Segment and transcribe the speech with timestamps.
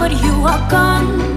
[0.00, 1.29] but you are gone.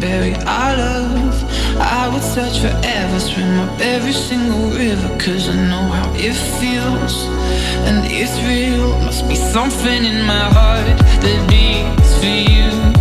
[0.00, 1.44] bury our love
[1.78, 7.24] I would search forever, swim up every single river Cause I know how it feels,
[7.86, 10.86] and it's real Must be something in my heart
[11.22, 12.95] that beats for you.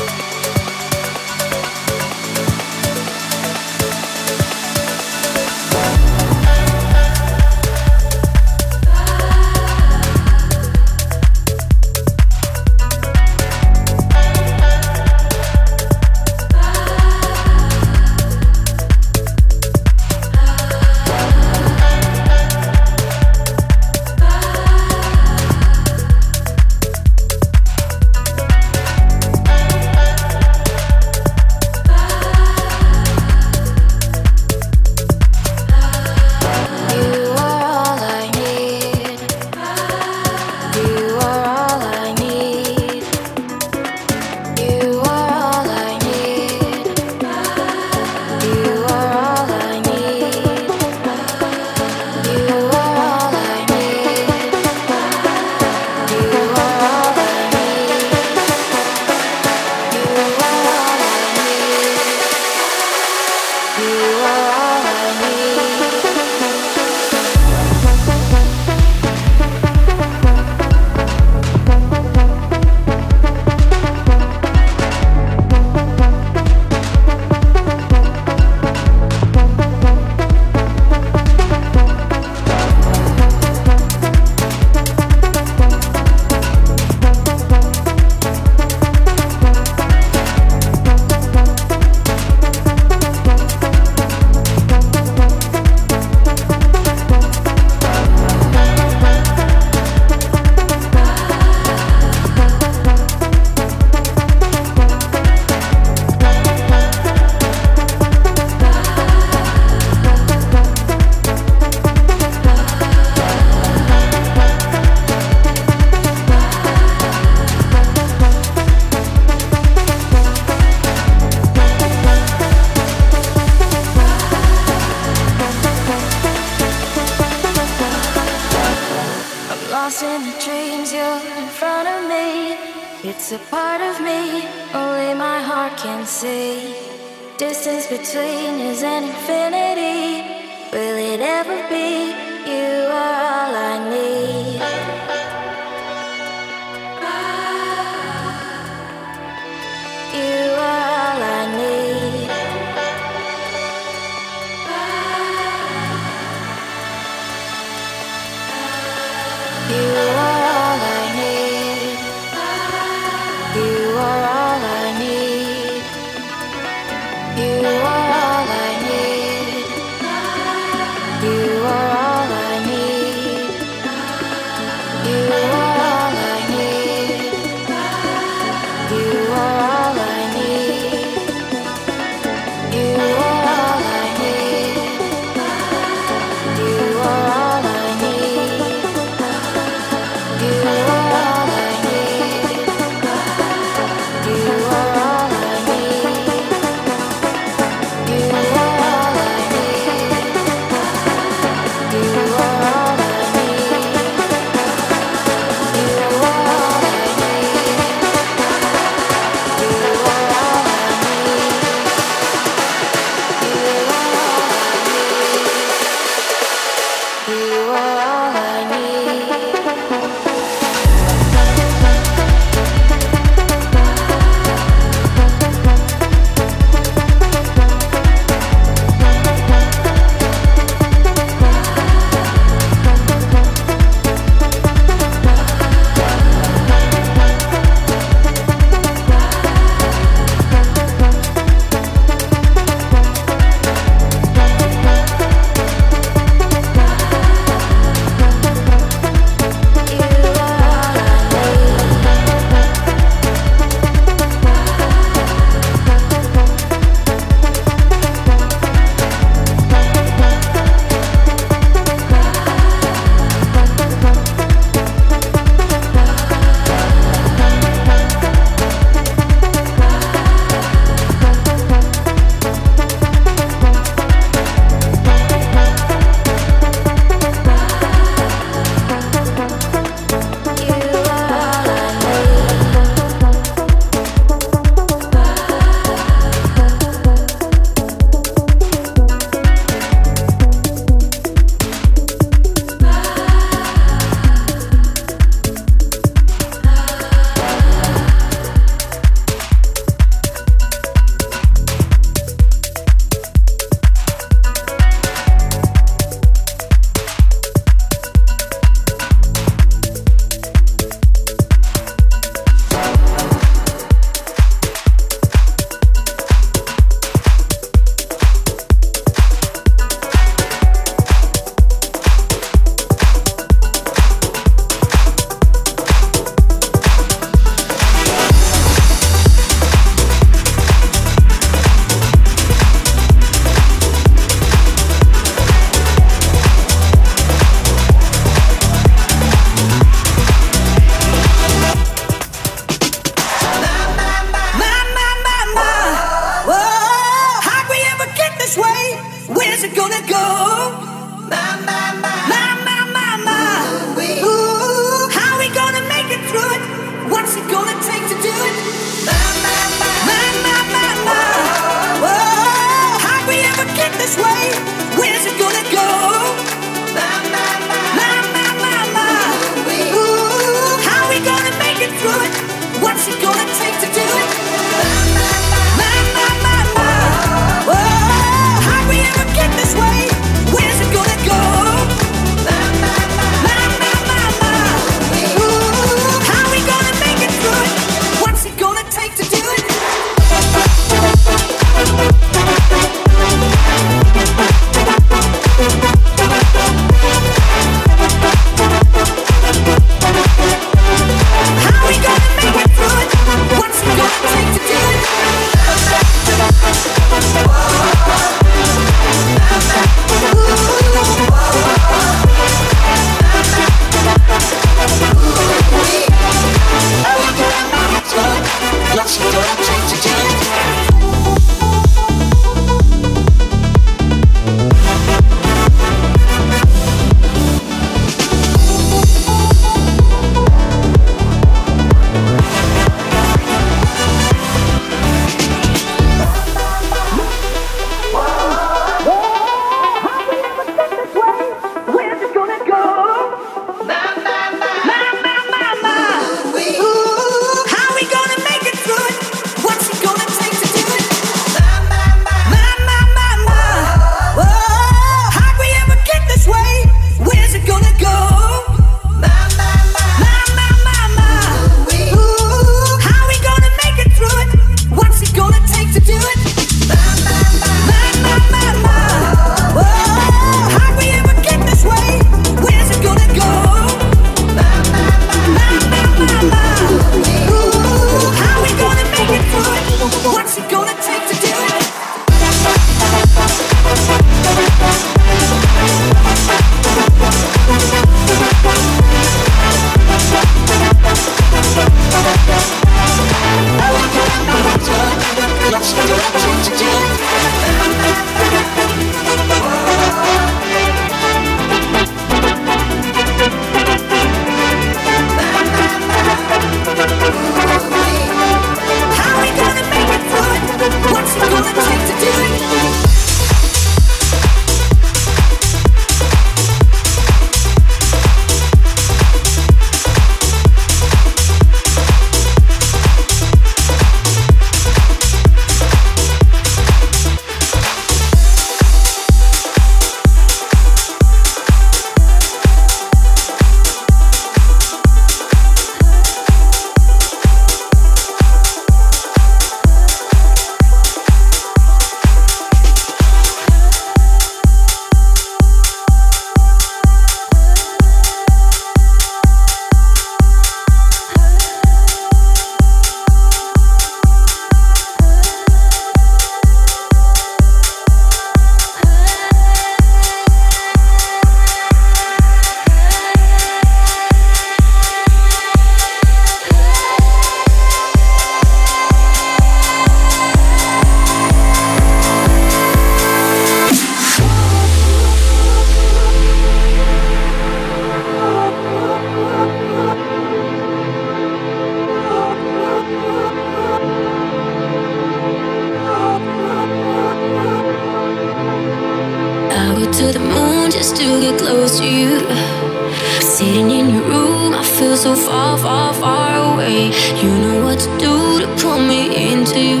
[597.94, 600.00] what to do to pull me into you.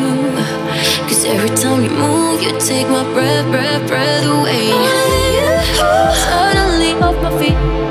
[1.06, 4.70] Cause every time you move, you take my breath, breath, breath away.
[6.26, 7.83] Suddenly off my feet.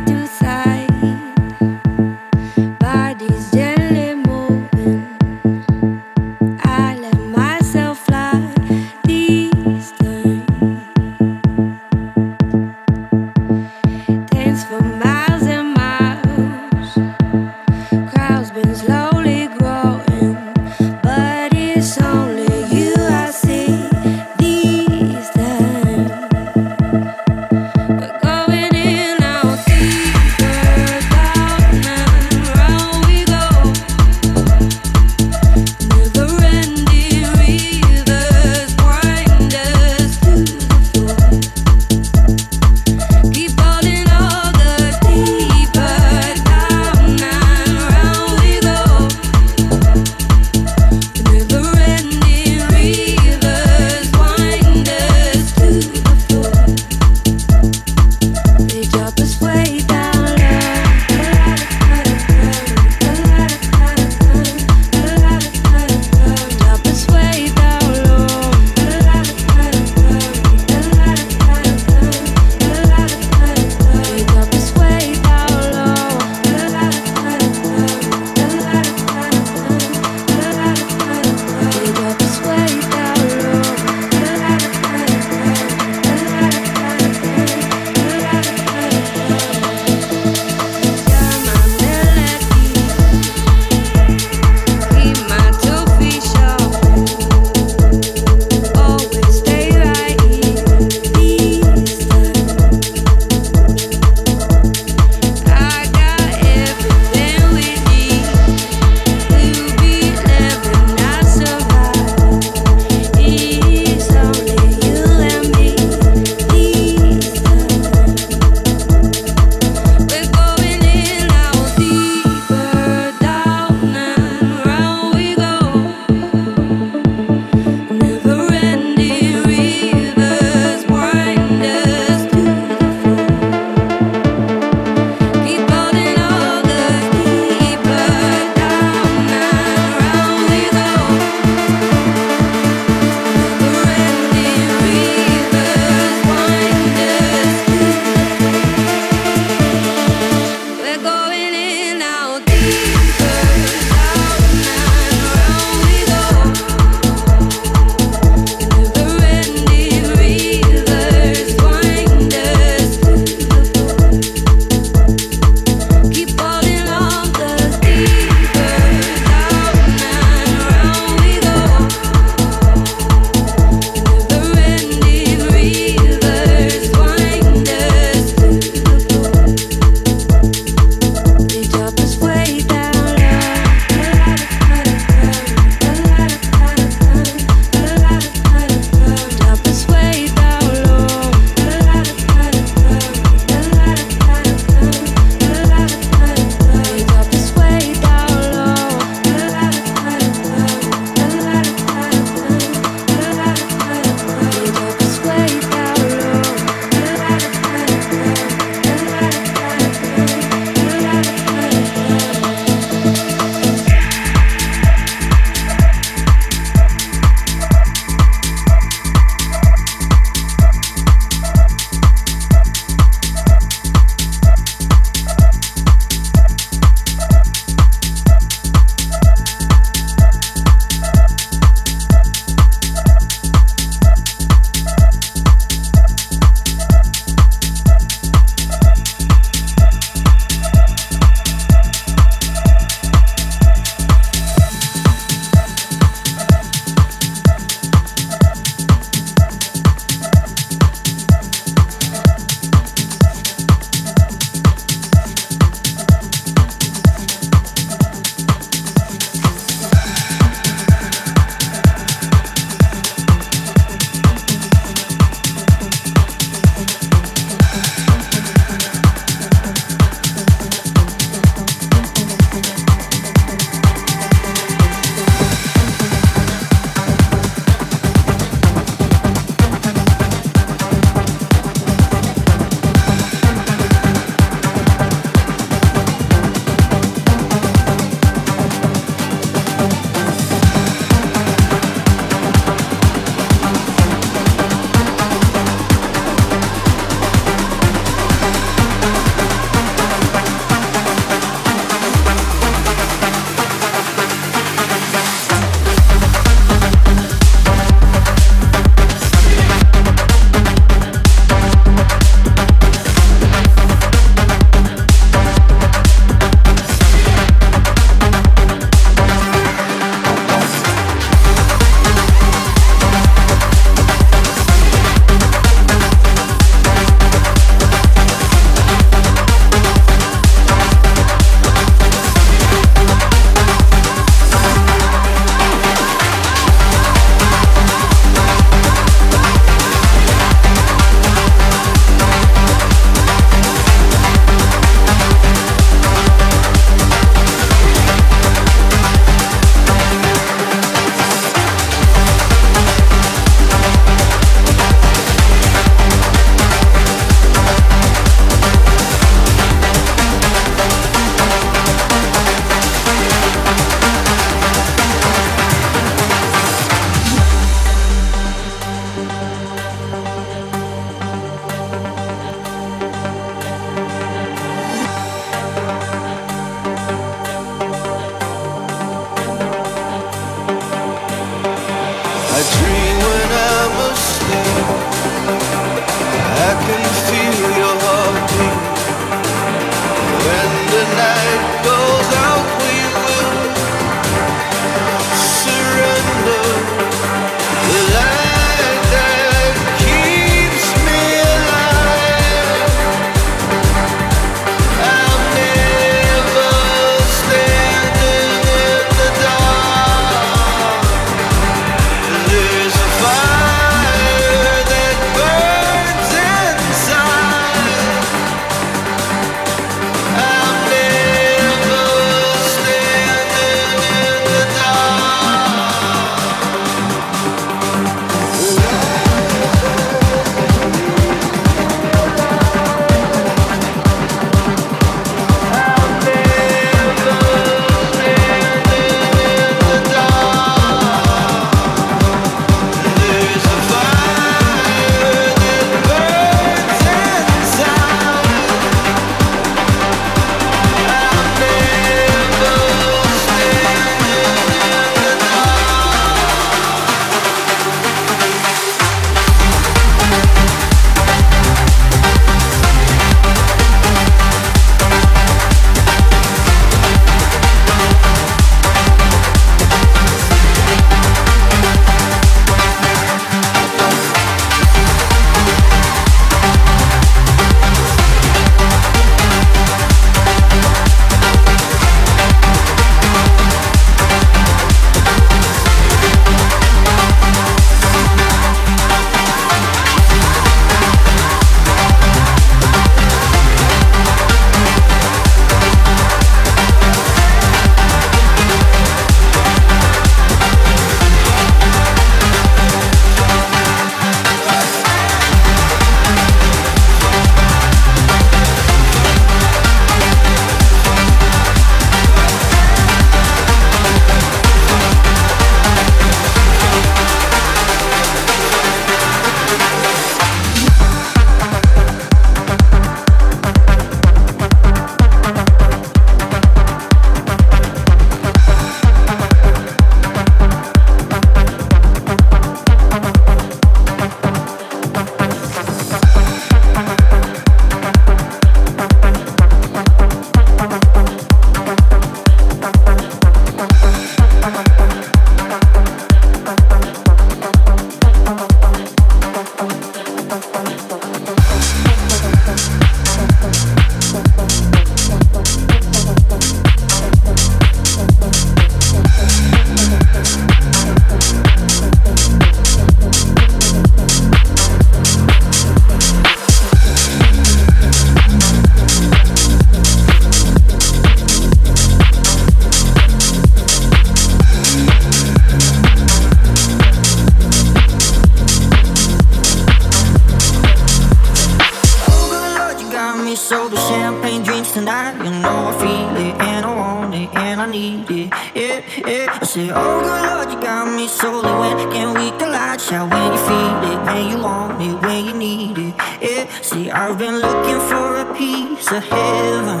[596.82, 600.00] See, I've been looking for a piece of heaven.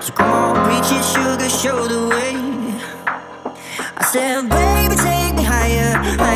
[0.00, 2.36] So come on, sugar, show the way.
[3.96, 6.29] I said, baby, take me higher.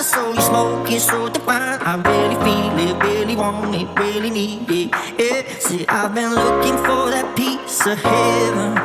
[0.00, 1.78] So soul, you smoking so divine.
[1.82, 4.90] I really feel it, really want it, really need it.
[5.18, 5.42] Yeah.
[5.58, 8.76] See, I've been looking for that piece of heaven.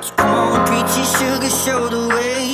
[0.00, 2.46] So come on, preachy sugar, show the way.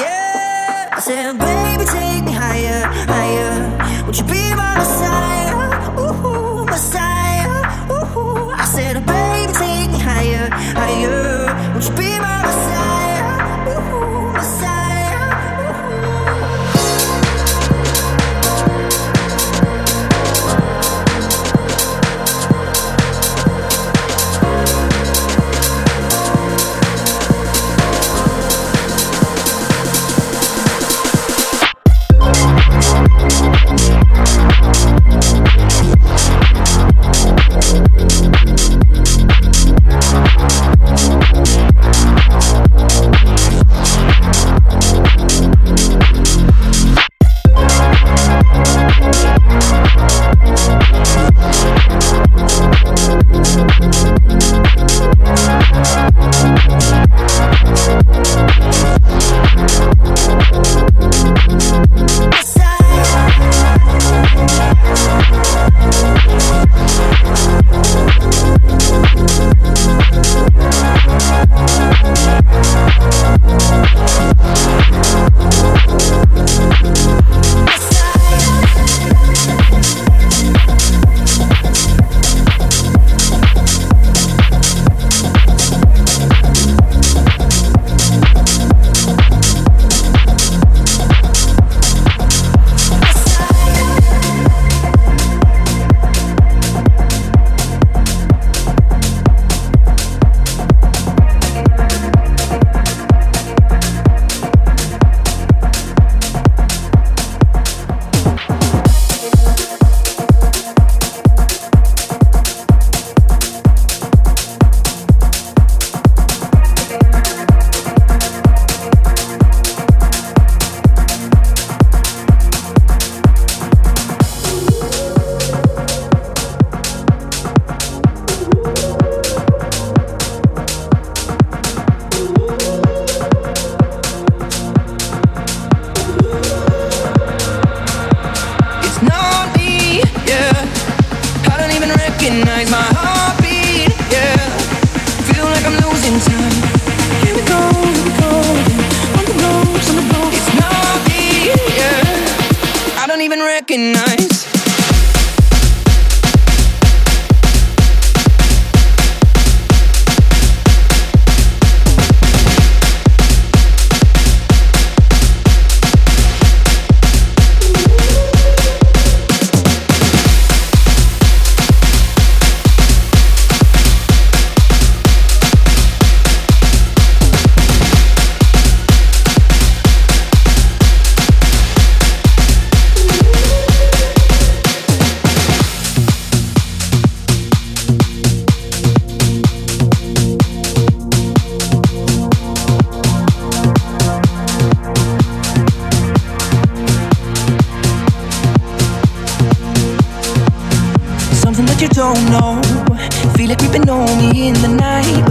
[0.00, 0.88] Yeah.
[0.92, 4.06] I said, baby, take me higher, higher.
[4.06, 5.35] Would you be by my side?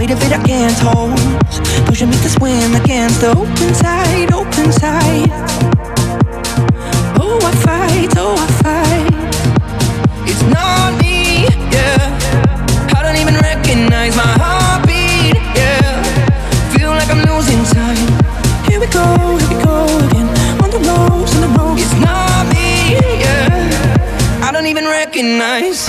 [0.06, 1.18] weight of it I can't hold.
[1.86, 5.30] Pushing me to swim against the open tide, open tide.
[7.18, 9.14] Oh, I fight, oh, I fight.
[10.28, 11.98] It's not me, yeah.
[12.96, 16.02] I don't even recognize my heartbeat, yeah.
[16.72, 18.06] Feel like I'm losing time.
[18.68, 19.06] Here we go,
[19.38, 19.76] here we go
[20.06, 20.28] again.
[20.62, 21.82] On the ropes, on the ropes.
[21.82, 22.94] It's not me,
[23.24, 24.46] yeah.
[24.46, 25.88] I don't even recognize.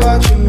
[0.00, 0.47] What you